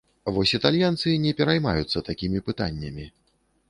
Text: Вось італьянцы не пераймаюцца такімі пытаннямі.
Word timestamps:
Вось 0.37 0.53
італьянцы 0.59 1.13
не 1.27 1.35
пераймаюцца 1.43 2.05
такімі 2.11 2.45
пытаннямі. 2.49 3.11